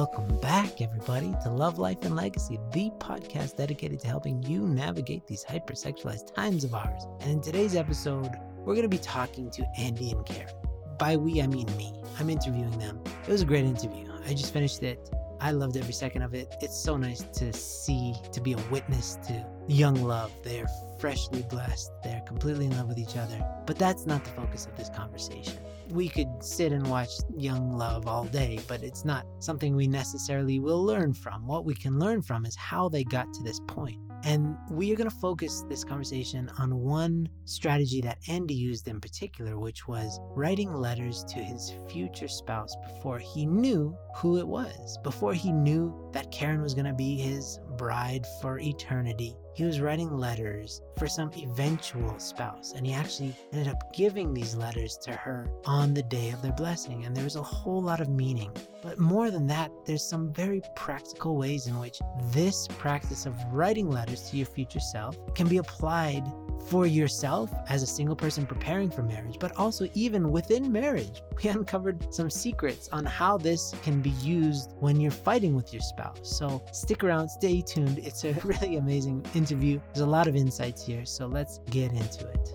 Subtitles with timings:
[0.00, 5.26] Welcome back, everybody, to Love, Life, and Legacy, the podcast dedicated to helping you navigate
[5.26, 7.06] these hypersexualized times of ours.
[7.20, 10.54] And in today's episode, we're going to be talking to Andy and Karen.
[10.98, 11.92] By we, I mean me.
[12.18, 13.02] I'm interviewing them.
[13.24, 14.10] It was a great interview.
[14.26, 15.10] I just finished it.
[15.40, 16.54] I loved every second of it.
[16.60, 20.30] It's so nice to see, to be a witness to young love.
[20.42, 20.68] They're
[20.98, 21.90] freshly blessed.
[22.04, 23.42] They're completely in love with each other.
[23.66, 25.58] But that's not the focus of this conversation.
[25.88, 30.60] We could sit and watch young love all day, but it's not something we necessarily
[30.60, 31.46] will learn from.
[31.46, 33.98] What we can learn from is how they got to this point.
[34.24, 39.00] And we are going to focus this conversation on one strategy that Andy used in
[39.00, 44.98] particular, which was writing letters to his future spouse before he knew who it was,
[45.02, 49.36] before he knew that Karen was going to be his bride for eternity.
[49.54, 54.54] He was writing letters for some eventual spouse, and he actually ended up giving these
[54.54, 57.04] letters to her on the day of their blessing.
[57.04, 58.52] And there was a whole lot of meaning.
[58.82, 61.98] But more than that, there's some very practical ways in which
[62.32, 66.24] this practice of writing letters to your future self can be applied
[66.68, 71.22] for yourself as a single person preparing for marriage, but also even within marriage.
[71.42, 75.80] We uncovered some secrets on how this can be used when you're fighting with your
[75.80, 76.20] spouse.
[76.22, 77.98] So stick around, stay tuned.
[78.04, 79.80] It's a really amazing interview.
[79.94, 82.46] There's a lot of insights here, so let's get into it.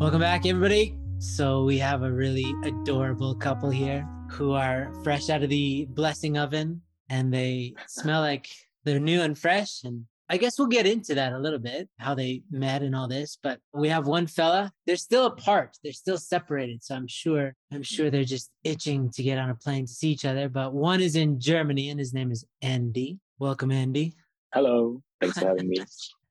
[0.00, 0.98] Welcome back, everybody.
[1.20, 6.36] So, we have a really adorable couple here who are fresh out of the blessing
[6.36, 8.48] oven and they smell like
[8.82, 12.14] they're new and fresh and I guess we'll get into that a little bit, how
[12.14, 13.36] they met and all this.
[13.42, 14.72] But we have one fella.
[14.86, 15.76] They're still apart.
[15.84, 16.82] They're still separated.
[16.82, 20.08] So I'm sure, I'm sure they're just itching to get on a plane to see
[20.08, 20.48] each other.
[20.48, 23.18] But one is in Germany and his name is Andy.
[23.38, 24.14] Welcome, Andy.
[24.54, 25.02] Hello.
[25.20, 25.84] Thanks for having me.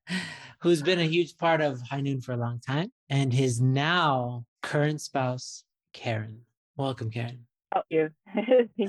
[0.62, 2.90] Who's been a huge part of High Noon for a long time.
[3.08, 6.40] And his now current spouse, Karen.
[6.76, 7.46] Welcome, Karen.
[7.72, 8.10] Oh, you.
[8.34, 8.88] Thank you.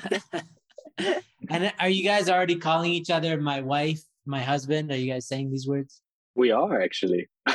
[1.50, 4.92] and are you guys already calling each other my wife my husband?
[4.92, 6.02] Are you guys saying these words?
[6.36, 7.30] We are actually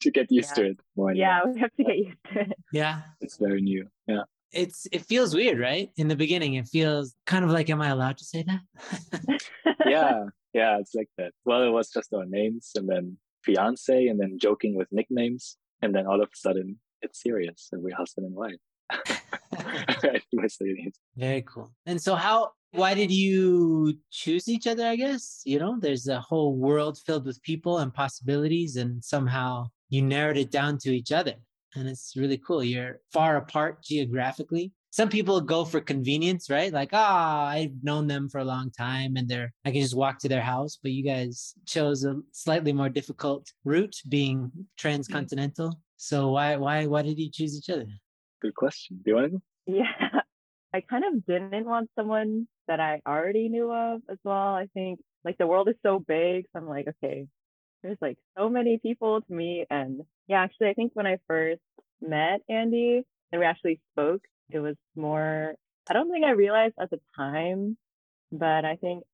[0.00, 0.62] to get used yeah.
[0.62, 1.12] to it more.
[1.12, 2.52] Yeah, we have to get used to it.
[2.72, 3.02] Yeah.
[3.20, 3.88] It's very new.
[4.06, 4.22] Yeah.
[4.52, 5.90] It's it feels weird, right?
[5.96, 9.40] In the beginning, it feels kind of like, am I allowed to say that?
[9.86, 11.32] yeah, yeah, it's like that.
[11.44, 15.56] Well, it was just our names and then fiance and then joking with nicknames.
[15.82, 18.54] And then all of a sudden it's serious and we're husband and wife.
[21.16, 21.72] Very cool.
[21.86, 25.42] And so how why did you choose each other, I guess?
[25.44, 30.36] You know, there's a whole world filled with people and possibilities and somehow you narrowed
[30.36, 31.34] it down to each other.
[31.74, 32.62] And it's really cool.
[32.62, 34.72] You're far apart geographically.
[34.90, 36.72] Some people go for convenience, right?
[36.72, 39.96] Like, ah, oh, I've known them for a long time and they're I can just
[39.96, 40.78] walk to their house.
[40.82, 45.80] But you guys chose a slightly more difficult route being transcontinental.
[45.96, 47.86] So why why why did you choose each other?
[48.40, 49.00] Good question.
[49.04, 49.42] Do you want to go?
[49.68, 50.20] Yeah.
[50.76, 54.54] I kind of didn't want someone that I already knew of as well.
[54.54, 56.44] I think like the world is so big.
[56.52, 57.26] So I'm like, okay,
[57.82, 59.66] there's like so many people to meet.
[59.70, 61.62] And yeah, actually, I think when I first
[62.02, 64.20] met Andy and we actually spoke,
[64.50, 65.54] it was more,
[65.88, 67.78] I don't think I realized at the time,
[68.30, 69.04] but I think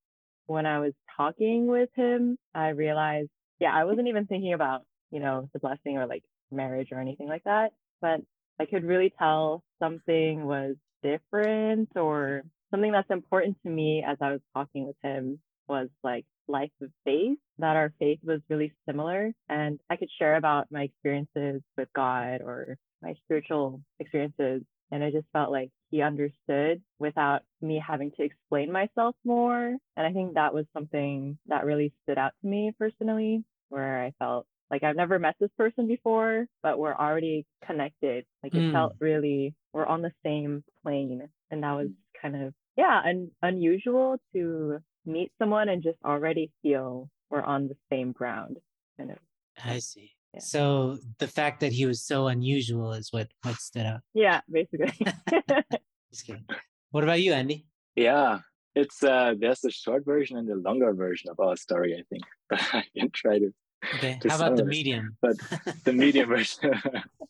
[0.46, 3.30] when I was talking with him, I realized,
[3.60, 7.28] yeah, I wasn't even thinking about, you know, the blessing or like marriage or anything
[7.28, 7.70] like that.
[8.00, 8.20] But
[8.58, 14.32] I could really tell something was different or something that's important to me as I
[14.32, 19.32] was talking with him was like life of faith, that our faith was really similar.
[19.48, 24.62] And I could share about my experiences with God or my spiritual experiences.
[24.90, 29.76] And I just felt like he understood without me having to explain myself more.
[29.96, 34.12] And I think that was something that really stood out to me personally, where I
[34.18, 38.24] felt like I've never met this person before, but we're already connected.
[38.42, 38.72] Like it mm.
[38.72, 41.28] felt really, we're on the same plane.
[41.50, 41.88] And that was
[42.20, 47.76] kind of, yeah, and unusual to meet someone and just already feel we're on the
[47.90, 48.58] same ground.
[48.96, 49.18] Kind of.
[49.62, 50.12] I see.
[50.34, 50.40] Yeah.
[50.40, 54.00] So the fact that he was so unusual is what what stood out.
[54.14, 54.92] Yeah, basically.
[56.10, 56.46] Just kidding.
[56.90, 57.66] What about you, Andy?
[57.96, 58.38] Yeah,
[58.74, 62.22] it's uh there's a short version and a longer version of our story, I think.
[62.48, 63.52] But I can try to
[63.94, 64.18] Okay.
[64.28, 65.16] How about the medium?
[65.20, 65.36] But
[65.84, 66.72] the medium version.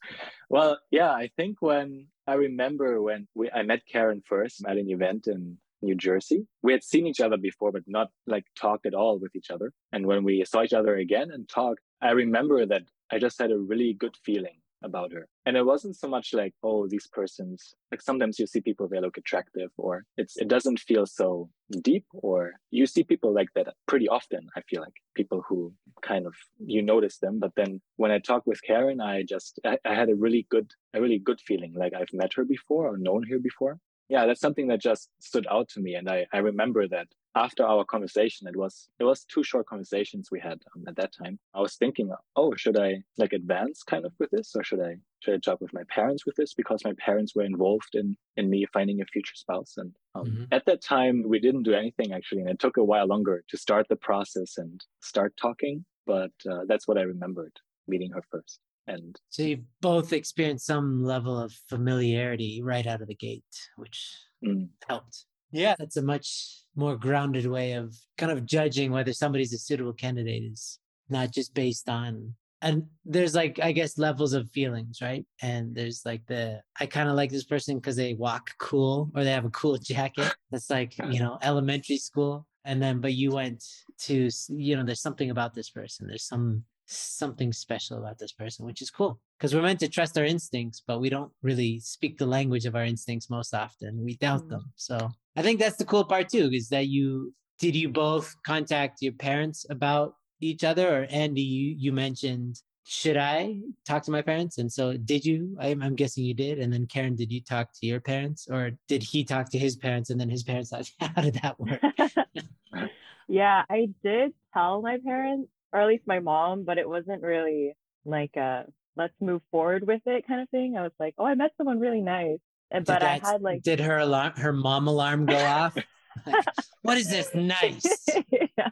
[0.50, 4.88] well, yeah, I think when I remember when we, I met Karen first at an
[4.90, 6.46] event in New Jersey.
[6.62, 9.72] We had seen each other before, but not like talked at all with each other.
[9.92, 13.50] And when we saw each other again and talked, I remember that I just had
[13.50, 15.28] a really good feeling about her.
[15.46, 19.00] And it wasn't so much like, oh, these persons, like sometimes you see people, they
[19.00, 21.48] look attractive or it's, it doesn't feel so
[21.82, 24.48] deep or you see people like that pretty often.
[24.56, 26.34] I feel like people who kind of,
[26.64, 27.38] you notice them.
[27.38, 30.70] But then when I talked with Karen, I just, I, I had a really good,
[30.94, 33.78] a really good feeling like I've met her before or known her before.
[34.12, 35.94] yeah, that's something that just stood out to me.
[35.94, 40.28] And I, I remember that after our conversation, it was it was two short conversations
[40.30, 41.38] we had um, at that time.
[41.54, 44.96] I was thinking, oh, should I like advance kind of with this, or should I
[45.20, 48.50] should I talk with my parents with this because my parents were involved in in
[48.50, 49.74] me finding a future spouse.
[49.76, 50.44] And um, mm-hmm.
[50.52, 53.56] at that time, we didn't do anything actually, and it took a while longer to
[53.56, 55.84] start the process and start talking.
[56.06, 57.52] But uh, that's what I remembered
[57.88, 58.60] meeting her first.
[58.88, 63.44] And so you both experienced some level of familiarity right out of the gate,
[63.76, 64.68] which mm.
[64.88, 65.26] helped.
[65.52, 69.92] Yeah, that's a much more grounded way of kind of judging whether somebody's a suitable
[69.92, 70.78] candidate is
[71.08, 75.26] not just based on and there's like i guess levels of feelings right?
[75.42, 79.24] And there's like the i kind of like this person because they walk cool or
[79.24, 80.34] they have a cool jacket.
[80.50, 82.46] That's like you know elementary school.
[82.64, 83.62] And then but you went
[84.02, 86.06] to you know there's something about this person.
[86.06, 90.18] There's some something special about this person which is cool because we're meant to trust
[90.18, 94.04] our instincts but we don't really speak the language of our instincts most often.
[94.04, 94.50] We doubt mm.
[94.50, 94.72] them.
[94.76, 99.00] So i think that's the cool part too is that you did you both contact
[99.00, 101.02] your parents about each other?
[101.02, 104.58] Or andy you, you mentioned should i talk to my parents?
[104.58, 105.56] And so did you?
[105.60, 106.58] I'm, I'm, guessing you did.
[106.58, 108.48] And then karen did you talk to your parents?
[108.50, 110.10] Or did he talk to his parents?
[110.10, 111.80] And then his parents how did that work?
[113.28, 117.74] Yeah i did tell my parents or at least my mom, but it wasn't really
[118.04, 118.64] like a
[118.96, 120.76] let's move forward with it kind of thing.
[120.76, 122.38] I was like, oh, I met someone really nice.
[122.72, 125.76] Eh, and, but I had like did her alarm her mom alarm go off?
[126.26, 126.44] like,
[126.82, 127.84] what is this nice?
[128.30, 128.68] yeah.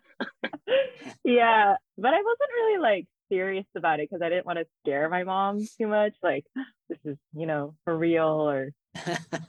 [1.25, 1.77] yeah.
[1.99, 5.25] But I wasn't really like serious about it because I didn't want to scare my
[5.25, 6.15] mom too much.
[6.23, 6.45] Like,
[6.89, 8.73] this is, you know, for real or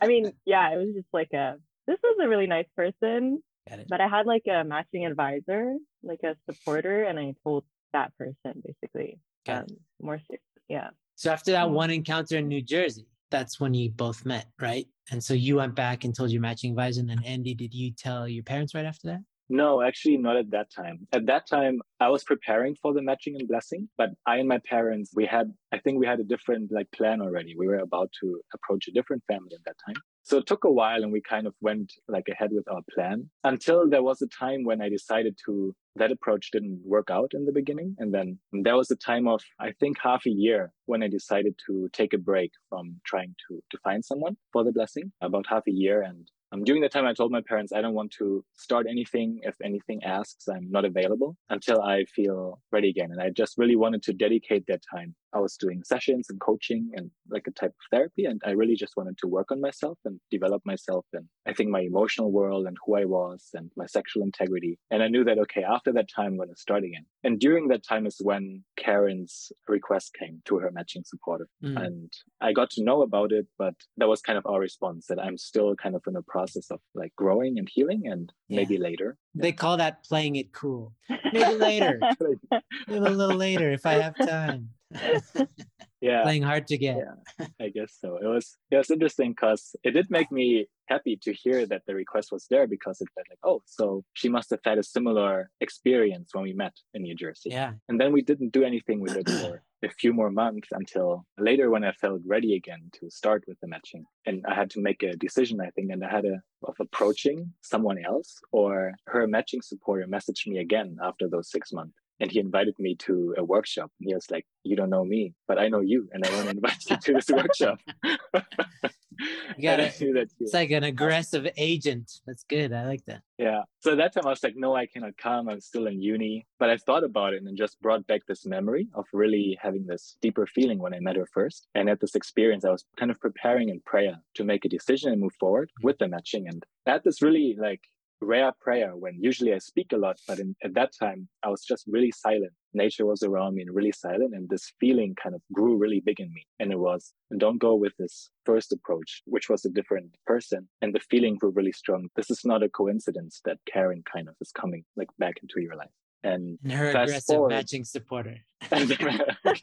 [0.01, 1.55] I mean, yeah, it was just like a
[1.87, 3.41] this was a really nice person.
[3.87, 7.63] But I had like a matching advisor, like a supporter, and I told
[7.93, 9.65] that person basically um,
[10.01, 10.43] more serious.
[10.67, 10.89] Yeah.
[11.15, 14.87] So after that one encounter in New Jersey, that's when you both met, right?
[15.11, 17.91] And so you went back and told your matching advisor, and then Andy, did you
[17.91, 19.19] tell your parents right after that?
[19.53, 21.05] No, actually, not at that time.
[21.11, 24.59] At that time, I was preparing for the matching and blessing, but I and my
[24.59, 27.53] parents, we had, I think we had a different like plan already.
[27.57, 30.01] We were about to approach a different family at that time.
[30.23, 33.29] So it took a while and we kind of went like ahead with our plan
[33.43, 37.45] until there was a time when I decided to, that approach didn't work out in
[37.45, 37.95] the beginning.
[37.99, 41.55] And then there was a time of, I think half a year when I decided
[41.67, 45.63] to take a break from trying to, to find someone for the blessing about half
[45.67, 46.01] a year.
[46.01, 49.39] And um, during that time, I told my parents I don't want to start anything.
[49.43, 53.09] If anything asks, I'm not available until I feel ready again.
[53.11, 56.91] And I just really wanted to dedicate that time I was doing sessions and coaching
[56.93, 58.25] and like a type of therapy.
[58.25, 61.69] And I really just wanted to work on myself and develop myself and I think
[61.69, 64.77] my emotional world and who I was and my sexual integrity.
[64.89, 67.05] And I knew that, okay, after that time, I'm going to start again.
[67.23, 71.47] And during that time is when Karen's request came to her matching supporter.
[71.63, 71.81] Mm.
[71.81, 75.19] And I got to know about it, but that was kind of our response that
[75.19, 76.40] I'm still kind of in a process
[76.71, 78.57] of like growing and healing and yeah.
[78.57, 79.17] maybe later.
[79.35, 80.93] They call that playing it cool.
[81.33, 81.99] Maybe later.
[82.19, 84.69] maybe a little later if I have time.
[86.01, 89.75] yeah playing hard to get yeah i guess so it was it was interesting because
[89.83, 93.27] it did make me happy to hear that the request was there because it felt
[93.29, 97.15] like oh so she must have had a similar experience when we met in new
[97.15, 100.69] jersey yeah and then we didn't do anything with it for a few more months
[100.71, 104.05] until later when i felt ready again to start with the matching.
[104.25, 107.51] And i had to make a decision i think and i had a of approaching
[107.61, 112.39] someone else or her matching supporter messaged me again after those six months and he
[112.39, 113.91] invited me to a workshop.
[113.99, 116.45] And he was like, "You don't know me, but I know you, and I want
[116.45, 119.99] to invite you to this workshop." you got it.
[119.99, 122.11] It's like an aggressive agent.
[122.27, 122.71] That's good.
[122.71, 123.21] I like that.
[123.39, 123.63] Yeah.
[123.79, 125.49] So that time I was like, "No, I cannot come.
[125.49, 128.87] I'm still in uni." But I thought about it and just brought back this memory
[128.93, 131.67] of really having this deeper feeling when I met her first.
[131.73, 135.11] And at this experience, I was kind of preparing in prayer to make a decision
[135.11, 135.85] and move forward mm.
[135.85, 136.47] with the matching.
[136.47, 137.81] And had this really like
[138.21, 141.63] rare prayer when usually I speak a lot, but in, at that time I was
[141.63, 142.53] just really silent.
[142.73, 144.33] Nature was around me and really silent.
[144.33, 146.45] And this feeling kind of grew really big in me.
[146.59, 150.69] And it was, don't go with this first approach, which was a different person.
[150.81, 152.07] And the feeling grew really strong.
[152.15, 155.75] This is not a coincidence that Karen kind of is coming like back into your
[155.75, 155.89] life.
[156.23, 158.37] And, and her aggressive forward, matching supporter.
[158.69, 159.61] that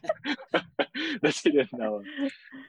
[1.31, 2.01] she didn't know.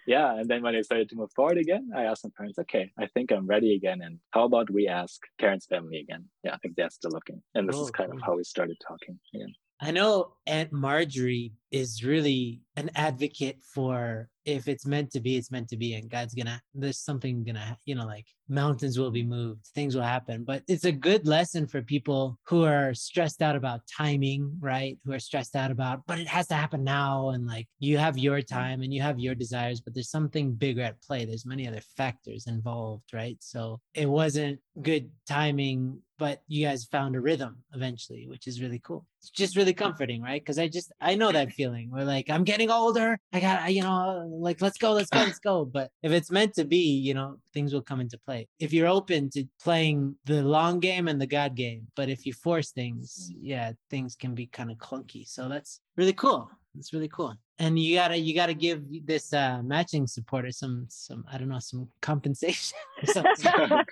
[0.07, 0.35] Yeah.
[0.35, 3.07] And then when I started to move forward again, I asked my parents, okay, I
[3.07, 4.01] think I'm ready again.
[4.03, 6.27] And how about we ask Karen's family again?
[6.45, 7.43] Yeah, if they're still looking.
[7.55, 8.21] And this oh, is kind cool.
[8.21, 9.55] of how we started talking again.
[9.81, 15.51] I know Aunt Marjorie is really an advocate for if it's meant to be, it's
[15.51, 19.23] meant to be, and God's gonna there's something gonna you know like mountains will be
[19.23, 20.45] moved, things will happen.
[20.45, 24.99] But it's a good lesson for people who are stressed out about timing, right?
[25.05, 28.19] Who are stressed out about, but it has to happen now, and like you have
[28.19, 28.47] your mm.
[28.47, 31.25] time and you have your desires, but there's something bigger at play.
[31.25, 33.37] There's many other factors involved, right?
[33.41, 38.79] So it wasn't good timing but you guys found a rhythm eventually, which is really
[38.79, 39.07] cool.
[39.21, 40.41] It's just really comforting, right?
[40.41, 41.91] Because I just I know that feeling.
[41.91, 43.19] We're like, I'm getting older.
[43.33, 45.65] I got you know, like let's go, let's go, let's go.
[45.65, 48.49] But if it's meant to be, you know, things will come into play.
[48.59, 52.35] If you're open to playing the long game and the God game, but if you
[52.35, 53.47] force things, mm-hmm.
[53.47, 55.27] yeah, things can be kind of clunky.
[55.27, 56.51] So that's really cool.
[56.79, 57.35] It's really cool.
[57.59, 61.59] And you gotta you gotta give this uh matching supporter some some I don't know
[61.59, 62.79] some compensation.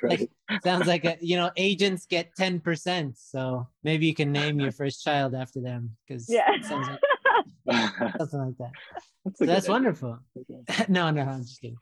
[0.03, 0.31] like,
[0.63, 4.73] sounds like a, you know agents get ten percent, so maybe you can name your
[4.73, 7.01] first child after them because yeah, sounds like,
[8.19, 8.71] something like that.
[9.25, 10.19] That's, so that's wonderful.
[10.89, 11.79] no, no, I'm just kidding.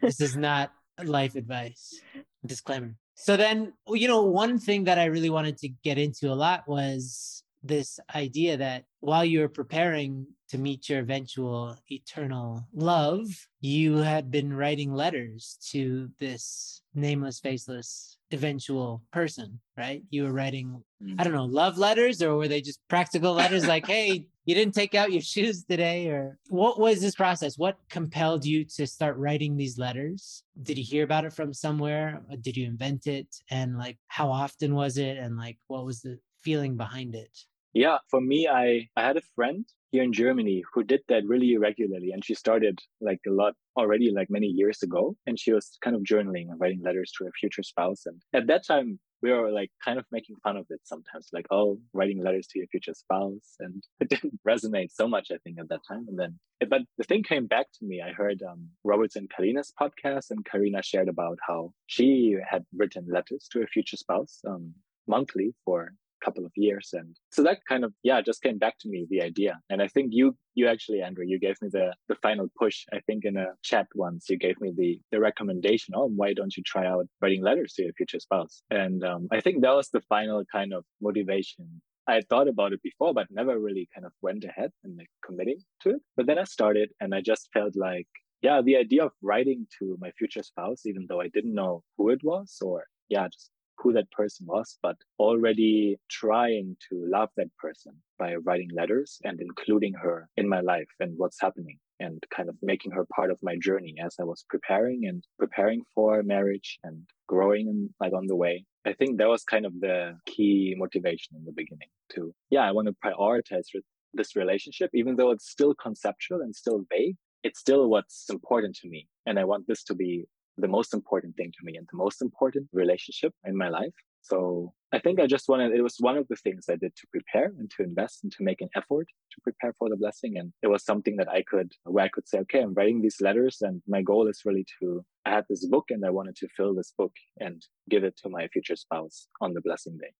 [0.00, 0.72] this is not
[1.04, 2.00] life advice.
[2.44, 2.96] Disclaimer.
[3.14, 6.66] So then, you know, one thing that I really wanted to get into a lot
[6.66, 13.26] was this idea that while you were preparing to meet your eventual eternal love,
[13.60, 20.02] you had been writing letters to this nameless, faceless eventual person, right?
[20.10, 21.14] You were writing, mm.
[21.18, 24.74] I don't know, love letters, or were they just practical letters like, hey, you didn't
[24.74, 26.08] take out your shoes today?
[26.08, 27.58] Or what was this process?
[27.58, 30.42] What compelled you to start writing these letters?
[30.62, 32.22] Did you hear about it from somewhere?
[32.40, 33.28] Did you invent it?
[33.50, 35.16] And like, how often was it?
[35.16, 37.38] And like, what was the feeling behind it?
[37.74, 41.56] Yeah, for me, I, I had a friend here in Germany who did that really
[41.56, 42.10] regularly.
[42.12, 45.16] And she started like a lot already, like many years ago.
[45.26, 48.04] And she was kind of journaling and writing letters to her future spouse.
[48.06, 51.46] And at that time, we were like kind of making fun of it sometimes, like,
[51.50, 53.54] oh, writing letters to your future spouse.
[53.60, 56.06] And it didn't resonate so much, I think, at that time.
[56.08, 56.38] And then,
[56.68, 58.02] but the thing came back to me.
[58.04, 63.06] I heard um, Roberts and Karina's podcast, and Karina shared about how she had written
[63.08, 64.74] letters to her future spouse um,
[65.06, 65.92] monthly for
[66.24, 66.90] couple of years.
[66.92, 69.58] And so that kind of yeah just came back to me the idea.
[69.70, 73.00] And i think you you actually andrew you gave me the the final push i
[73.06, 74.28] think in a chat once.
[74.30, 77.82] You gave me the the recommendation oh why don't you try out writing letters to
[77.84, 78.62] your future spouse?
[78.70, 81.66] And um, i think that was the final kind of motivation.
[82.08, 85.10] I had thought about it before, but never really kind of went ahead and like
[85.24, 86.02] committing to it.
[86.16, 88.08] But then I started and I just felt like,
[88.42, 92.10] yeah, the idea of writing to my future spouse, even though I didn't know who
[92.10, 93.50] it was or yeah, just
[93.82, 99.40] who that person was, but already trying to love that person by writing letters and
[99.40, 103.38] including her in my life and what's happening and kind of making her part of
[103.42, 108.36] my journey as I was preparing and preparing for marriage and growing like on the
[108.36, 108.64] way.
[108.84, 112.72] I think that was kind of the key motivation in the beginning to, yeah, I
[112.72, 113.66] want to prioritize
[114.14, 117.16] this relationship, even though it's still conceptual and still vague.
[117.44, 119.08] It's still what's important to me.
[119.26, 120.26] And I want this to be
[120.58, 123.94] the most important thing to me and the most important relationship in my life.
[124.24, 127.06] So I think I just wanted, it was one of the things I did to
[127.10, 130.34] prepare and to invest and to make an effort to prepare for the blessing.
[130.36, 133.16] And it was something that I could, where I could say, okay, I'm writing these
[133.20, 136.48] letters and my goal is really to, I had this book and I wanted to
[136.56, 140.12] fill this book and give it to my future spouse on the blessing day.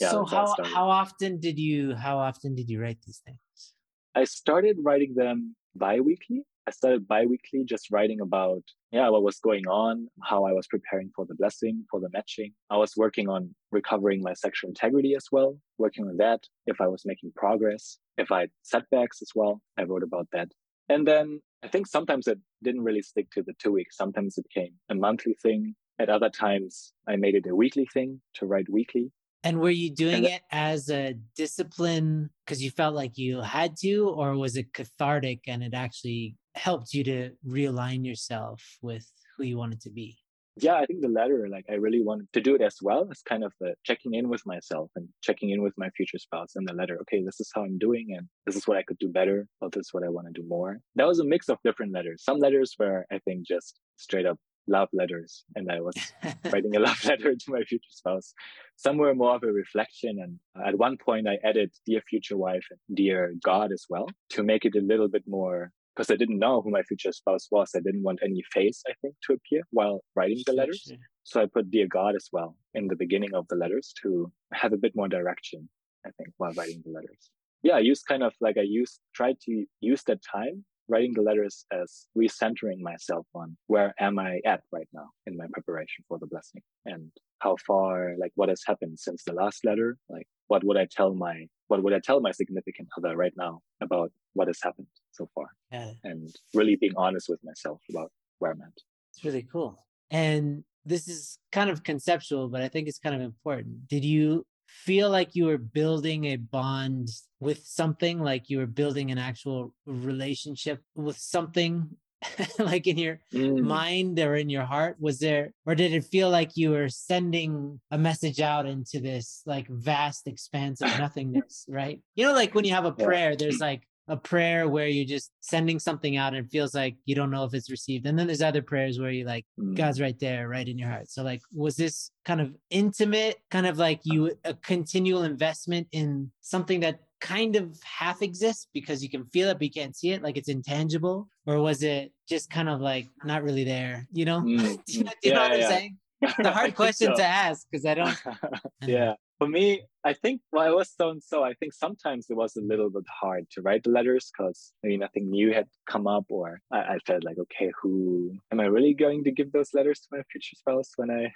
[0.00, 3.74] Yeah, so how, how often did you, how often did you write these things?
[4.14, 8.62] I started writing them bi-weekly I started bi-weekly just writing about
[8.92, 12.52] yeah what was going on, how I was preparing for the blessing, for the matching.
[12.70, 16.40] I was working on recovering my sexual integrity as well, working on that.
[16.66, 20.48] If I was making progress, if I had setbacks as well, I wrote about that.
[20.88, 23.96] And then I think sometimes it didn't really stick to the two weeks.
[23.96, 25.74] Sometimes it became a monthly thing.
[25.98, 29.12] At other times, I made it a weekly thing to write weekly.
[29.42, 34.08] And were you doing it as a discipline because you felt like you had to,
[34.08, 39.56] or was it cathartic and it actually helped you to realign yourself with who you
[39.56, 40.18] wanted to be?
[40.56, 43.22] Yeah, I think the latter, like I really wanted to do it as well as
[43.22, 46.68] kind of the checking in with myself and checking in with my future spouse and
[46.68, 46.98] the letter.
[47.02, 49.70] Okay, this is how I'm doing and this is what I could do better, or
[49.70, 50.80] this is what I want to do more.
[50.96, 52.22] That was a mix of different letters.
[52.24, 55.94] Some letters were, I think, just straight up love letters and I was
[56.52, 58.34] writing a love letter to my future spouse.
[58.76, 60.18] Some were more of a reflection.
[60.22, 64.06] And uh, at one point I added dear future wife and dear God as well
[64.30, 67.48] to make it a little bit more because I didn't know who my future spouse
[67.50, 67.72] was.
[67.76, 70.90] I didn't want any face, I think, to appear while writing the letters.
[71.24, 74.72] So I put Dear God as well in the beginning of the letters to have
[74.72, 75.68] a bit more direction,
[76.06, 77.30] I think, while writing the letters.
[77.62, 81.20] Yeah, I used kind of like I used, tried to use that time writing the
[81.20, 86.18] letters as recentering myself on where am I at right now in my preparation for
[86.18, 86.62] the blessing.
[86.86, 89.96] And how far, like what has happened since the last letter.
[90.08, 93.60] Like what would I tell my what would I tell my significant other right now
[93.80, 95.46] about what has happened so far?
[95.70, 95.92] Yeah.
[96.04, 98.72] And really being honest with myself about where I'm at.
[99.14, 99.84] It's really cool.
[100.10, 103.88] And this is kind of conceptual, but I think it's kind of important.
[103.88, 107.08] Did you feel like you were building a bond
[107.40, 111.88] with something, like you were building an actual relationship with something
[112.58, 113.62] like in your Mm.
[113.62, 117.80] mind or in your heart was there or did it feel like you were sending
[117.90, 122.64] a message out into this like vast expanse of nothingness right you know like when
[122.64, 126.44] you have a prayer there's like a prayer where you're just sending something out and
[126.44, 129.10] it feels like you don't know if it's received and then there's other prayers where
[129.12, 129.76] you like Mm.
[129.76, 133.66] god's right there right in your heart so like was this kind of intimate kind
[133.66, 139.10] of like you a continual investment in something that kind of half exists because you
[139.10, 142.50] can feel it but you can't see it like it's intangible or was it just
[142.50, 145.10] kind of like not really there you know Mm, do you, mm.
[145.22, 147.16] do you know Yeah, what i'm saying it's a hard question so.
[147.16, 148.18] to ask because i don't
[148.86, 149.14] yeah.
[149.40, 151.42] For me, I think well, I was so and so.
[151.42, 154.88] I think sometimes it was a little bit hard to write the letters because I
[154.88, 158.66] mean nothing new had come up, or I, I felt like, okay, who am I
[158.66, 161.32] really going to give those letters to my future spouse when I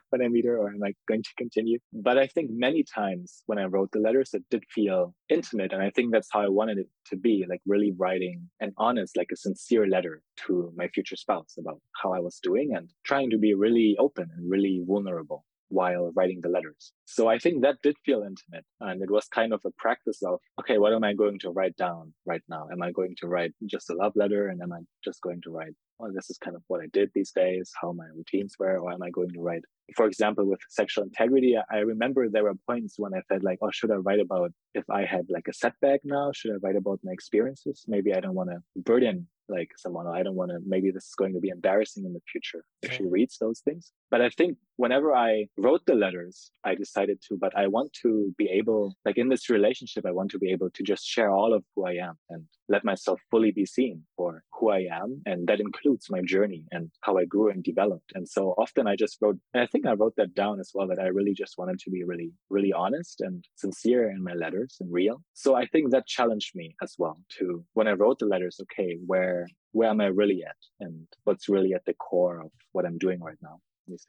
[0.10, 1.80] when I meet her, or am I going to continue?
[1.92, 5.82] But I think many times when I wrote the letters, it did feel intimate, and
[5.82, 9.30] I think that's how I wanted it to be, like really writing an honest, like
[9.32, 13.38] a sincere letter to my future spouse about how I was doing and trying to
[13.38, 16.92] be really open and really vulnerable while writing the letters.
[17.04, 18.64] So I think that did feel intimate.
[18.80, 21.76] And it was kind of a practice of, okay, what am I going to write
[21.76, 22.68] down right now?
[22.72, 24.48] Am I going to write just a love letter?
[24.48, 27.10] And am I just going to write, well, this is kind of what I did
[27.14, 28.78] these days, how my routines were?
[28.78, 29.62] Or am I going to write,
[29.96, 31.56] for example, with sexual integrity?
[31.70, 34.88] I remember there were points when I felt like, oh, should I write about if
[34.90, 36.30] I had like a setback now?
[36.34, 37.84] Should I write about my experiences?
[37.88, 41.04] Maybe I don't want to burden like someone oh, I don't want to maybe this
[41.04, 43.92] is going to be embarrassing in the future if she reads those things.
[44.10, 48.34] But I think whenever I wrote the letters, I decided to, but I want to
[48.38, 51.52] be able, like in this relationship, I want to be able to just share all
[51.52, 55.20] of who I am and let myself fully be seen for who I am.
[55.26, 58.12] And that includes my journey and how I grew and developed.
[58.14, 60.88] And so often I just wrote, and I think I wrote that down as well,
[60.88, 64.76] that I really just wanted to be really, really honest and sincere in my letters
[64.80, 65.22] and real.
[65.34, 68.96] So I think that challenged me as well to, when I wrote the letters, okay,
[69.06, 69.37] where,
[69.72, 70.56] where am I really at?
[70.80, 73.58] And what's really at the core of what I'm doing right now?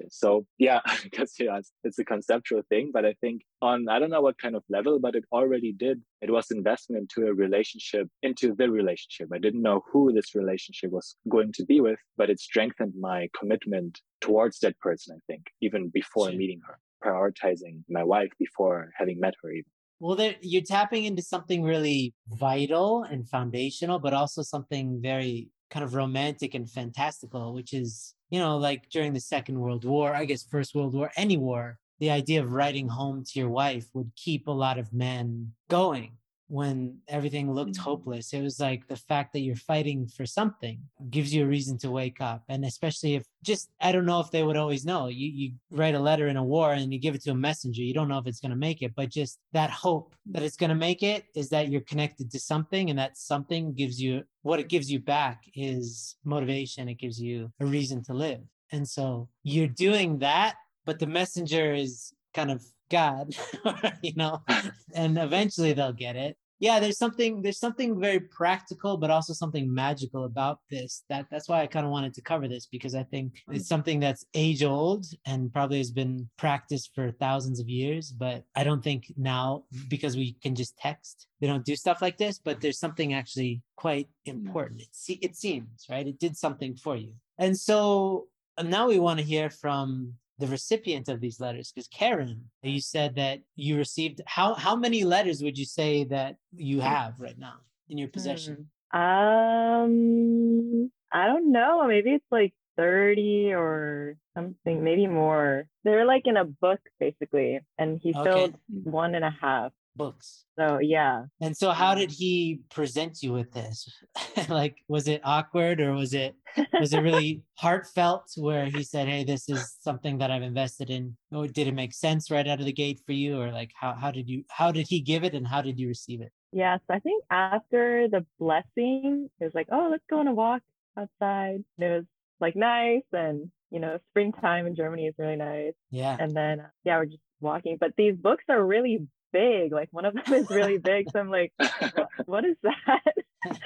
[0.10, 0.80] So yeah,
[1.12, 4.38] guess yeah, it's, it's a conceptual thing, but I think on I don't know what
[4.38, 6.02] kind of level, but it already did.
[6.22, 9.30] It was investment into a relationship, into the relationship.
[9.34, 13.30] I didn't know who this relationship was going to be with, but it strengthened my
[13.38, 15.18] commitment towards that person.
[15.18, 16.38] I think even before Sure.
[16.38, 19.52] meeting her, prioritizing my wife before having met her.
[19.52, 19.72] Even.
[20.00, 25.84] Well, there, you're tapping into something really vital and foundational, but also something very kind
[25.84, 30.26] of romantic and fantastical, which is, you know, like during the Second World War, I
[30.26, 34.12] guess First World War, any war, the idea of writing home to your wife would
[34.16, 36.14] keep a lot of men going
[36.50, 37.84] when everything looked Mhm.
[37.90, 38.34] hopeless.
[38.34, 41.92] It was like the fact that you're fighting for something gives you a reason to
[41.92, 42.44] wake up.
[42.50, 45.08] And especially if just, I don't know if they would always know.
[45.08, 47.84] You, you write a letter in a war and you give it to a messenger.
[47.84, 50.58] You don't know if it's going to make it, but just that hope that it's
[50.58, 54.24] going to make it is that you're connected to something and that something gives you
[54.42, 56.90] what it gives you back is motivation.
[56.90, 58.42] It gives you a reason to live.
[58.72, 63.36] And so you're doing that, but the messenger is kind of God,
[64.02, 64.42] you know,
[64.94, 66.38] and eventually they'll get it.
[66.62, 71.04] Yeah, there's something there's something very practical, but also something magical about this.
[71.08, 74.02] That that's why I kind of wanted to cover this because I think it's something
[74.02, 78.12] that's age old and probably has been practiced for thousands of years.
[78.12, 82.18] But I don't think now because we can just text, they don't do stuff like
[82.18, 82.40] this.
[82.40, 84.82] But there's something actually quite important.
[84.82, 86.06] It se- it seems right.
[86.06, 90.48] It did something for you, and so uh, now we want to hear from the
[90.48, 95.44] recipient of these letters because karen you said that you received how how many letters
[95.44, 97.58] would you say that you have right now
[97.90, 101.86] in your possession Um, I don't know.
[101.88, 105.66] Maybe it's like 30 or something, maybe more.
[105.84, 108.24] They're like in a book basically, and he Okay.
[108.24, 109.72] filled one and a half.
[110.04, 110.28] Books
[110.60, 111.16] So yeah.
[111.46, 112.34] and so how did he
[112.78, 113.78] present you with this
[114.60, 116.34] like was it awkward or was it
[116.82, 117.32] was it really
[117.64, 121.04] heartfelt where he said hey this is something that i've invested in
[121.38, 123.92] or did it make sense right out of the gate for you or like how,
[124.02, 126.76] how did you how did he give it and how did you receive it Yeah,
[126.86, 130.64] so I think after the blessing, it was like, oh, let's go on a walk
[130.98, 131.62] outside.
[131.78, 132.08] And it was
[132.46, 133.36] like nice, and
[133.70, 135.78] you know, springtime in Germany is really nice.
[136.02, 137.78] yeah And then uh, yeah, we're just walking.
[137.84, 138.96] But these books are really
[139.32, 139.72] big.
[139.72, 141.10] Like one of them is really big.
[141.12, 141.54] So I'm like,
[142.26, 143.14] what, is that?
[143.46, 143.58] and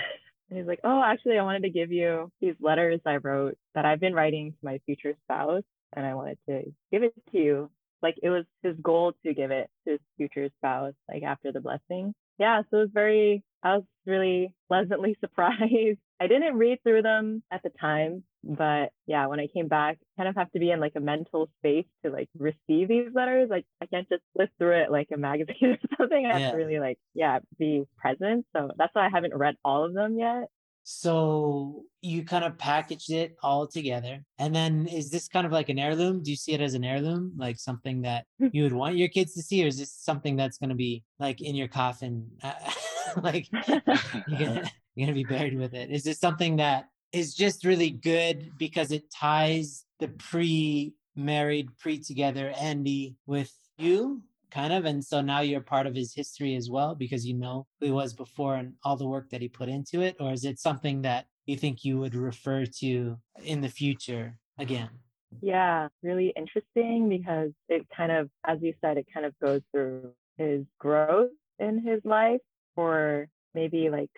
[0.58, 4.00] he's like, oh, actually, I wanted to give you these letters I wrote that I've
[4.00, 5.64] been writing to my future spouse.
[5.96, 7.70] and I wanted to give it to you.
[8.02, 11.62] Like it was his goal to give it to his future spouse, like after the
[11.62, 12.14] blessing.
[12.38, 16.00] Yeah, so it was very, I was really pleasantly surprised.
[16.20, 20.28] I didn't read through them at the time, but yeah, when I came back, kind
[20.28, 23.50] of have to be in like a mental space to like receive these letters.
[23.50, 26.26] Like I can't just flip through it like a magazine or something.
[26.26, 26.52] I have Yeah.
[26.52, 28.46] to really like, yeah, be present.
[28.56, 30.50] So that's why I haven't read all of them yet.
[30.86, 34.26] So you kind of packaged it all together.
[34.38, 36.22] And then is this kind of like an heirloom?
[36.22, 39.34] Do you see it as an heirloom, like something that you would want your kids
[39.36, 39.64] to see?
[39.64, 42.30] Or is this something that's going to be like in your coffin?
[43.24, 43.48] like
[44.28, 45.90] you're gonna, you're gonna be buried with it.
[45.90, 53.16] Is this something that is just really good because it ties the pre-married, pre-together Andy
[53.28, 57.26] with you, kind of, and so now you're part of his history as well because
[57.26, 60.16] you know who he was before and all the work that he put into it,
[60.20, 64.90] or is it something that you think you would refer to in the future again?
[65.42, 70.12] Yeah, really interesting because it kind of, as you said, it kind of goes through
[70.38, 72.42] his growth in his life
[72.76, 74.12] for maybe like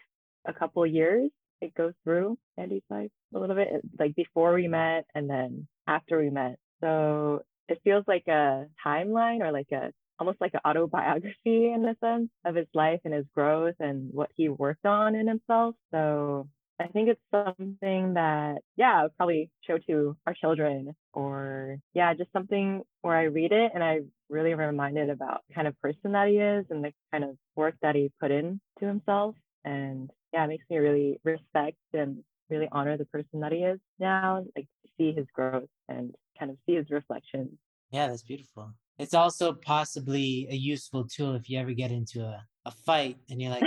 [0.46, 1.30] a couple years.
[1.62, 6.20] It goes through Andy's life a little bit, like before we met and then after
[6.20, 6.58] we met.
[6.82, 11.96] So it feels like a timeline or like a almost like an autobiography in a
[12.00, 15.76] sense of his life and his growth and what he worked on in himself.
[15.92, 16.48] So
[16.80, 22.32] I think it's something that, yeah, I probably show to our children or, yeah, just
[22.34, 26.36] something where I read it and I really reminded about kind of person that he
[26.36, 29.36] is and the kind of work that he put in to himself.
[29.64, 32.18] And yeah, it makes me really respect and
[32.50, 34.68] really honor the person that he is now, like
[34.98, 37.58] see his growth and kind of see his reflection.
[37.90, 38.74] Yeah, that's beautiful.
[39.00, 43.42] It's also possibly a useful tool if you ever get into a, a fight and
[43.42, 43.64] you're like,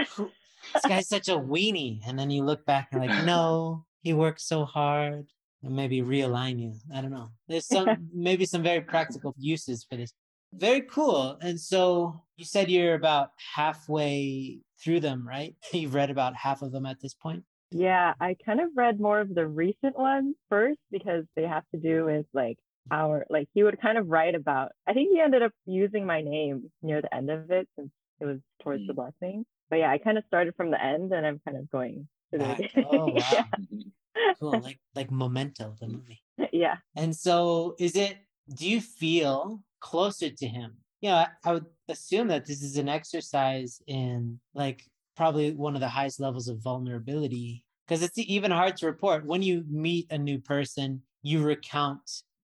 [0.75, 2.01] this guy's such a weenie.
[2.07, 5.27] And then you look back and like, no, he worked so hard.
[5.63, 6.75] And maybe realign you.
[6.95, 7.31] I don't know.
[7.49, 10.13] There's some maybe some very practical uses for this.
[10.53, 11.39] Very cool.
[11.41, 15.55] And so you said you're about halfway through them, right?
[15.73, 17.45] You've read about half of them at this point.
[17.71, 21.81] Yeah, I kind of read more of the recent ones first because they have to
[21.81, 22.57] do with like
[22.91, 26.23] our like he would kind of write about I think he ended up using my
[26.23, 28.97] name near the end of it since it was towards the Mm.
[28.97, 29.47] blessing.
[29.69, 32.39] But yeah, I kind of started from the end and I'm kind of going to
[32.39, 32.61] the Back.
[32.91, 33.13] Oh wow.
[33.15, 33.45] yeah.
[34.41, 34.61] Cool.
[34.61, 36.23] Like like Memento, the movie.
[36.53, 36.77] yeah.
[36.97, 38.17] And so, is it,
[38.53, 40.79] do you feel closer to him?
[41.01, 44.85] Yeah, I, I would assume that this is an exercise in like
[45.17, 49.25] probably one of the highest levels of vulnerability because it's even hard to report.
[49.25, 52.01] When you meet a new person, you recount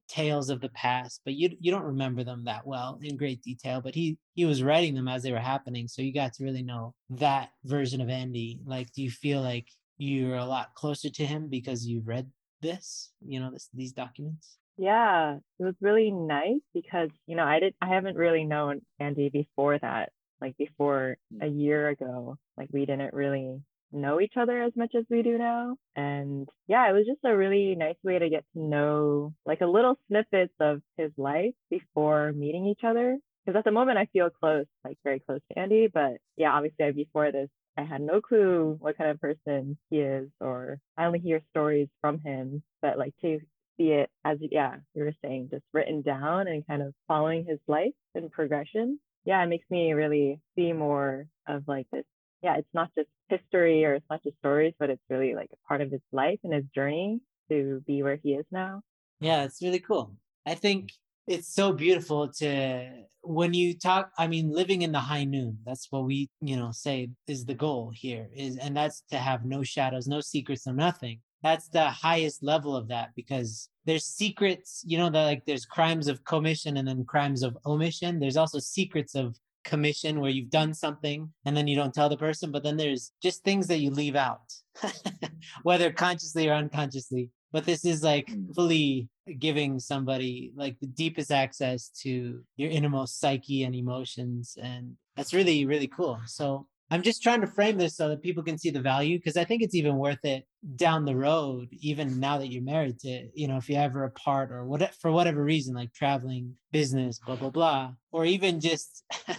[0.09, 3.81] tales of the past, but you you don't remember them that well in great detail.
[3.81, 6.63] But he he was writing them as they were happening, so you got to really
[6.63, 8.61] know that version of Andy.
[8.65, 13.13] Like, do you feel like you're a lot closer to him because you've read this,
[13.25, 14.59] you know, this these documents?
[14.77, 19.29] Yeah, it was really nice because, you know, I didn't I haven't really known Andy
[19.29, 20.11] before that.
[20.41, 21.43] Like before hmm.
[21.43, 25.39] a year ago, like we didn't really know each other as much as we do
[25.39, 25.77] now.
[25.95, 29.67] And yeah, it was just a really nice way to get to know like a
[29.67, 33.19] little snippets of his life before meeting each other.
[33.47, 35.89] Because at the moment I feel close, like very close to Andy.
[35.93, 40.29] But yeah, obviously before this, I had no clue what kind of person he is,
[40.41, 42.63] or I only hear stories from him.
[42.83, 43.41] But like to
[43.77, 47.59] see it as yeah you were saying just written down and kind of following his
[47.67, 48.99] life and progression.
[49.25, 52.05] Yeah it makes me really see more of like this
[52.43, 55.69] yeah it's not just history or it's not just stories but it's really like a
[55.69, 58.81] part of his life and his journey to be where he is now.
[59.21, 60.17] Yeah, it's really cool.
[60.47, 60.91] I think
[61.27, 62.91] it's so beautiful to
[63.23, 66.71] when you talk i mean living in the high noon that's what we you know
[66.71, 70.73] say is the goal here is and that's to have no shadows no secrets no
[70.75, 75.67] nothing that's the highest level of that because there's secrets you know that like there's
[75.67, 78.19] crimes of commission and then crimes of omission.
[78.19, 82.17] There's also secrets of commission where you've done something and then you don't tell the
[82.17, 84.53] person but then there's just things that you leave out
[85.63, 87.31] whether consciously or unconsciously.
[87.53, 88.55] But this is like Mm.
[88.55, 95.35] fully giving somebody like the deepest access to your innermost psyche and emotions and that's
[95.35, 96.19] really really cool.
[96.27, 99.37] So i'm just trying to frame this so that people can see the value because
[99.37, 100.45] i think it's even worth it
[100.77, 104.51] down the road even now that you're married to you know if you're ever apart
[104.51, 109.05] or what for whatever reason like traveling business blah blah blah or even just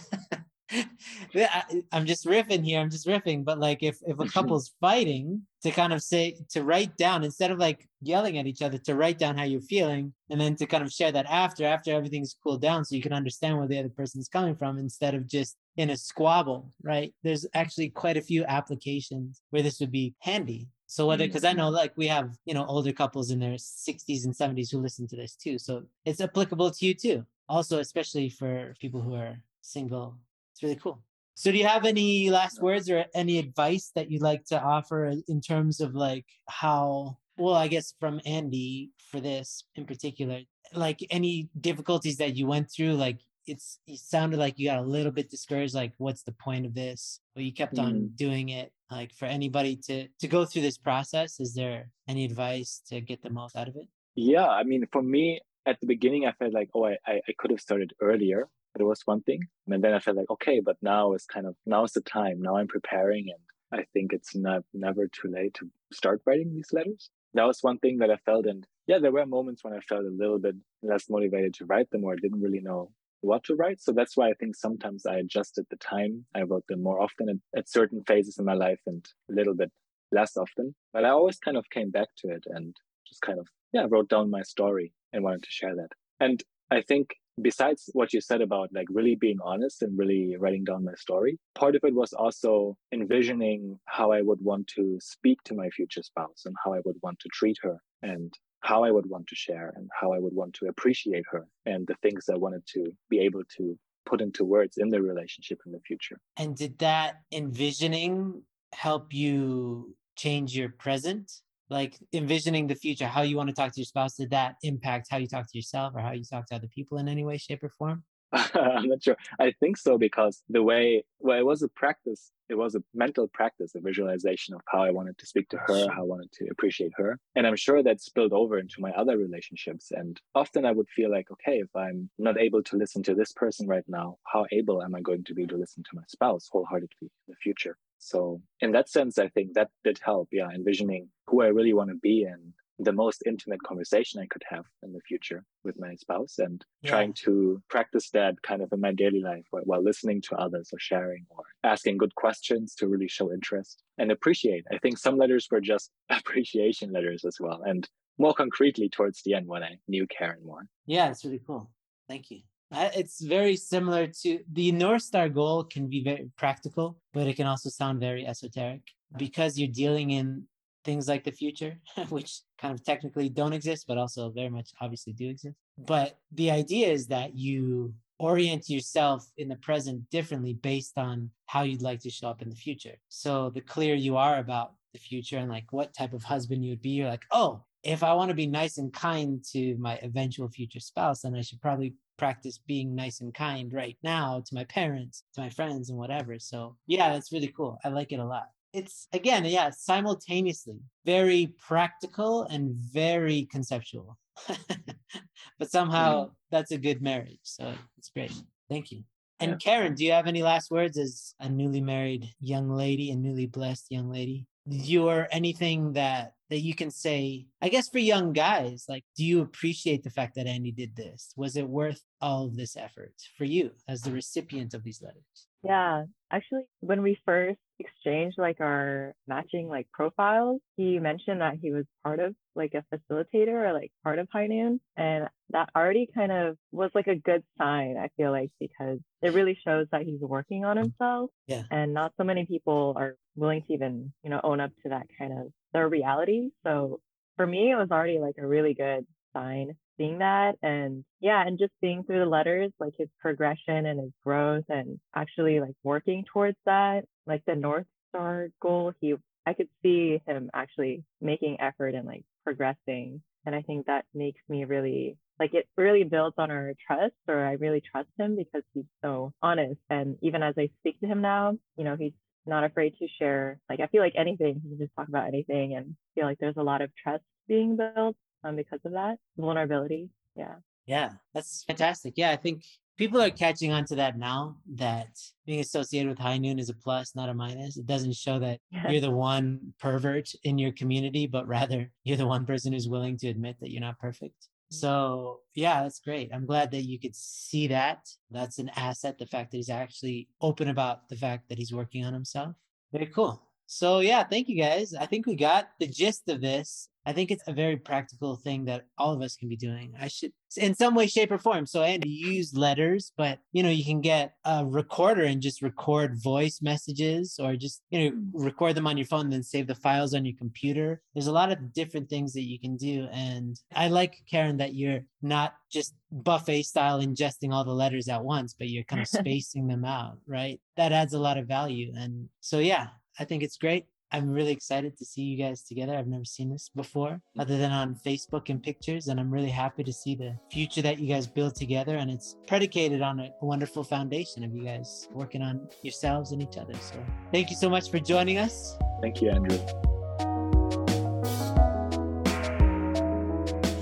[1.34, 2.80] I- I'm just riffing here.
[2.80, 6.64] I'm just riffing, but like if if a couple's fighting, to kind of say to
[6.64, 10.12] write down instead of like yelling at each other, to write down how you're feeling,
[10.30, 13.12] and then to kind of share that after after everything's cooled down, so you can
[13.12, 17.12] understand where the other person's coming from, instead of just in a squabble, right?
[17.22, 20.68] There's actually quite a few applications where this would be handy.
[20.86, 21.30] So whether mm-hmm.
[21.30, 24.70] because I know like we have, you know, older couples in their 60s and 70s
[24.70, 25.58] who listen to this too.
[25.58, 27.26] So it's applicable to you too.
[27.48, 30.16] Also, especially for people who are single.
[30.52, 31.02] It's really cool.
[31.34, 35.12] So do you have any last words or any advice that you'd like to offer
[35.28, 40.40] in terms of like how well, I guess from Andy for this in particular,
[40.72, 44.82] like any difficulties that you went through, like it's it sounded like you got a
[44.82, 47.20] little bit discouraged like what's the point of this?
[47.34, 48.16] But you kept on mm.
[48.16, 52.82] doing it like for anybody to to go through this process is there any advice
[52.88, 53.88] to get the most out of it?
[54.14, 57.32] Yeah i mean for me at the beginning i felt like oh i i, I
[57.38, 59.40] could have started earlier but it was one thing.
[59.68, 62.40] And then i felt like okay but now is kind of now is the time.
[62.40, 66.72] Now i'm preparing and i think it's not never too late to start writing these
[66.72, 67.10] letters.
[67.34, 70.04] That was one thing that i felt and yeah there were moments when i felt
[70.04, 72.90] a little bit less motivated to write them or I didn't really know
[73.26, 73.80] what to write.
[73.80, 76.24] So that's why I think sometimes I adjusted the time.
[76.34, 79.54] I wrote them more often at, at certain phases in my life and a little
[79.54, 79.70] bit
[80.12, 80.74] less often.
[80.92, 82.74] But I always kind of came back to it and
[83.06, 85.90] just kind of, yeah, wrote down my story and wanted to share that.
[86.20, 90.64] And I think besides what you said about like really being honest and really writing
[90.64, 95.42] down my story, part of it was also envisioning how I would want to speak
[95.44, 98.32] to my future spouse and how I would want to treat her and
[98.66, 101.86] how I would want to share and how I would want to appreciate her and
[101.86, 105.72] the things I wanted to be able to put into words in the relationship in
[105.72, 106.18] the future.
[106.36, 111.30] And did that envisioning help you change your present?
[111.70, 115.08] Like envisioning the future, how you want to talk to your spouse, did that impact
[115.10, 117.38] how you talk to yourself or how you talk to other people in any way,
[117.38, 118.02] shape, or form?
[118.32, 119.16] I'm not sure.
[119.38, 122.32] I think so because the way, well, it was a practice.
[122.48, 125.90] It was a mental practice, a visualization of how I wanted to speak to her,
[125.90, 127.18] how I wanted to appreciate her.
[127.34, 129.90] And I'm sure that spilled over into my other relationships.
[129.90, 133.32] And often I would feel like, okay, if I'm not able to listen to this
[133.32, 136.48] person right now, how able am I going to be to listen to my spouse
[136.50, 137.76] wholeheartedly in the future?
[137.98, 140.28] So in that sense, I think that did help.
[140.30, 140.50] Yeah.
[140.54, 144.64] Envisioning who I really want to be and the most intimate conversation I could have
[144.82, 146.90] in the future with my spouse and yeah.
[146.90, 150.70] trying to practice that kind of in my daily life while, while listening to others
[150.72, 154.64] or sharing or asking good questions to really show interest and appreciate.
[154.70, 157.62] I think some letters were just appreciation letters as well.
[157.64, 160.66] And more concretely towards the end when I knew Karen more.
[160.86, 161.70] Yeah, it's really cool.
[162.08, 162.40] Thank you.
[162.72, 167.46] It's very similar to the North Star goal can be very practical, but it can
[167.46, 168.82] also sound very esoteric
[169.16, 170.44] because you're dealing in
[170.86, 175.12] things like the future, which kind of technically don't exist, but also very much obviously
[175.12, 175.56] do exist.
[175.76, 181.62] But the idea is that you orient yourself in the present differently based on how
[181.62, 182.96] you'd like to show up in the future.
[183.10, 186.70] So the clearer you are about the future and like what type of husband you
[186.70, 189.98] would be, you're like, oh, if I want to be nice and kind to my
[190.02, 194.54] eventual future spouse, then I should probably practice being nice and kind right now to
[194.54, 196.38] my parents, to my friends, and whatever.
[196.38, 197.78] So, yeah, that's really cool.
[197.84, 204.18] I like it a lot it's again, yeah, simultaneously very practical and very conceptual.
[205.58, 206.32] but somehow mm-hmm.
[206.50, 207.40] that's a good marriage.
[207.42, 208.32] So it's great.
[208.68, 209.02] Thank you.
[209.40, 209.56] And yeah.
[209.56, 213.46] Karen, do you have any last words as a newly married young lady, a newly
[213.46, 214.46] blessed young lady?
[214.66, 219.40] Your anything that that you can say, I guess for young guys, like, do you
[219.40, 221.32] appreciate the fact that Andy did this?
[221.36, 225.48] Was it worth all of this effort for you as the recipient of these letters?
[225.62, 231.72] Yeah, actually, when we first exchanged like our matching like profiles, he mentioned that he
[231.72, 234.80] was part of like a facilitator or like part of Noon.
[234.96, 239.34] And that already kind of was like a good sign, I feel like, because it
[239.34, 240.82] really shows that he's working on mm.
[240.82, 241.30] himself.
[241.46, 241.62] Yeah.
[241.70, 245.06] And not so many people are willing to even, you know, own up to that
[245.18, 246.50] kind of their reality.
[246.64, 247.00] So
[247.36, 249.06] for me, it was already like a really good
[249.36, 254.00] sign seeing that and yeah and just seeing through the letters like his progression and
[254.00, 259.14] his growth and actually like working towards that like the north star goal he
[259.46, 264.40] i could see him actually making effort and like progressing and i think that makes
[264.48, 268.62] me really like it really builds on our trust or i really trust him because
[268.74, 272.12] he's so honest and even as i speak to him now you know he's
[272.48, 275.74] not afraid to share like i feel like anything he can just talk about anything
[275.74, 280.10] and feel like there's a lot of trust being built um, because of that vulnerability.
[280.34, 280.56] Yeah.
[280.86, 282.14] Yeah, that's fantastic.
[282.16, 282.64] Yeah, I think
[282.96, 285.08] people are catching on to that now that
[285.44, 287.76] being associated with high noon is a plus, not a minus.
[287.76, 288.90] It doesn't show that yeah.
[288.90, 293.16] you're the one pervert in your community, but rather you're the one person who's willing
[293.18, 294.48] to admit that you're not perfect.
[294.72, 294.76] Mm.
[294.76, 296.30] So, yeah, that's great.
[296.32, 298.08] I'm glad that you could see that.
[298.30, 302.04] That's an asset, the fact that he's actually open about the fact that he's working
[302.04, 302.54] on himself.
[302.92, 303.42] Very cool.
[303.66, 304.94] So, yeah, thank you guys.
[304.94, 306.88] I think we got the gist of this.
[307.06, 309.94] I think it's a very practical thing that all of us can be doing.
[309.98, 311.64] I should, in some way, shape, or form.
[311.64, 315.62] So, Andy, you use letters, but you know, you can get a recorder and just
[315.62, 318.30] record voice messages, or just you know, mm.
[318.34, 321.00] record them on your phone, then save the files on your computer.
[321.14, 324.74] There's a lot of different things that you can do, and I like Karen that
[324.74, 329.08] you're not just buffet style ingesting all the letters at once, but you're kind of
[329.20, 330.60] spacing them out, right?
[330.76, 332.88] That adds a lot of value, and so yeah,
[333.20, 333.86] I think it's great.
[334.16, 335.94] I'm really excited to see you guys together.
[335.94, 339.08] I've never seen this before, other than on Facebook and pictures.
[339.08, 341.98] And I'm really happy to see the future that you guys build together.
[341.98, 346.56] And it's predicated on a wonderful foundation of you guys working on yourselves and each
[346.56, 346.72] other.
[346.76, 346.94] So
[347.30, 348.78] thank you so much for joining us.
[349.02, 349.58] Thank you, Andrew.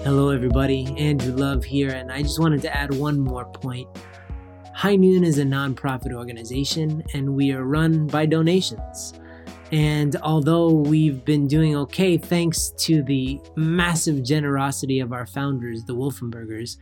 [0.02, 0.92] Hello, everybody.
[0.98, 1.90] Andrew Love here.
[1.90, 3.86] And I just wanted to add one more point.
[4.74, 9.14] High Noon is a nonprofit organization, and we are run by donations.
[9.74, 15.96] And although we've been doing okay thanks to the massive generosity of our founders, the
[15.96, 16.76] Wolfenbergers,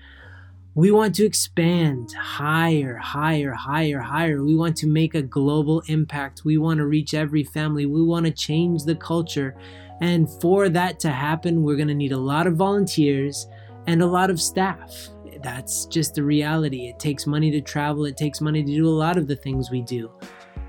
[0.74, 4.44] we want to expand higher, higher, higher, higher.
[4.44, 6.44] We want to make a global impact.
[6.44, 7.86] We want to reach every family.
[7.86, 9.56] We want to change the culture.
[10.02, 13.46] And for that to happen, we're going to need a lot of volunteers
[13.86, 15.08] and a lot of staff.
[15.42, 16.88] That's just the reality.
[16.88, 19.70] It takes money to travel, it takes money to do a lot of the things
[19.70, 20.10] we do.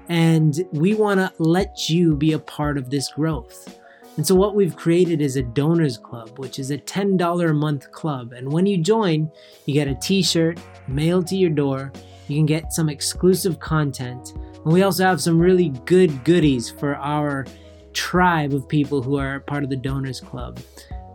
[0.09, 3.79] And we want to let you be a part of this growth.
[4.15, 7.91] And so, what we've created is a donors club, which is a $10 a month
[7.91, 8.33] club.
[8.33, 9.31] And when you join,
[9.65, 11.91] you get a t shirt mailed to your door.
[12.27, 14.33] You can get some exclusive content.
[14.63, 17.45] And we also have some really good goodies for our
[17.93, 20.59] tribe of people who are part of the donors club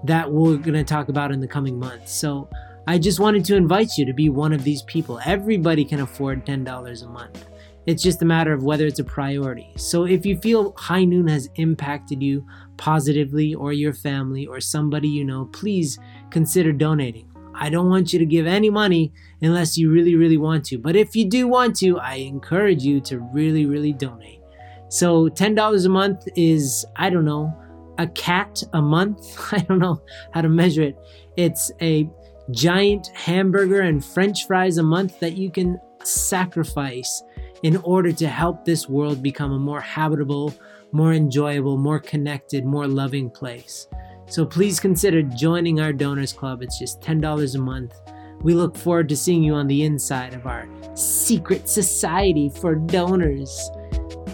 [0.04, 2.12] that we're going to talk about in the coming months.
[2.12, 2.48] So,
[2.88, 5.20] I just wanted to invite you to be one of these people.
[5.24, 7.46] Everybody can afford $10 a month.
[7.88, 9.72] It's just a matter of whether it's a priority.
[9.78, 12.46] So if you feel High Noon has impacted you
[12.76, 15.98] positively or your family or somebody you know, please
[16.28, 17.32] consider donating.
[17.54, 20.76] I don't want you to give any money unless you really, really want to.
[20.76, 24.42] But if you do want to, I encourage you to really, really donate.
[24.90, 27.58] So $10 a month is, I don't know,
[27.96, 29.34] a cat a month.
[29.52, 30.02] I don't know
[30.34, 30.98] how to measure it.
[31.38, 32.06] It's a
[32.50, 37.22] giant hamburger and french fries a month that you can sacrifice
[37.62, 40.54] in order to help this world become a more habitable,
[40.92, 43.88] more enjoyable, more connected, more loving place.
[44.26, 46.62] So please consider joining our Donors Club.
[46.62, 47.94] It's just $10 a month.
[48.42, 53.70] We look forward to seeing you on the inside of our secret society for donors.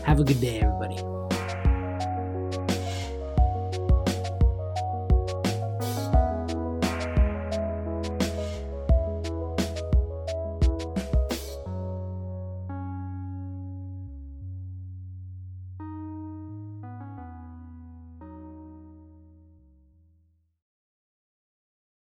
[0.04, 1.13] Have a good day, everybody.